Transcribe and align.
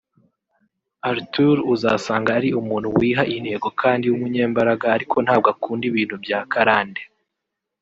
Arthur 1.09 1.57
uzasanga 1.73 2.29
ari 2.39 2.49
umuntu 2.61 2.87
wiha 2.97 3.23
intego 3.35 3.67
kandi 3.81 4.05
w’umunyembaraga 4.07 4.85
ariko 4.95 5.15
ntabwo 5.25 5.47
akunda 5.53 5.83
ibintu 5.91 6.15
bya 6.23 6.39
karande 6.51 7.01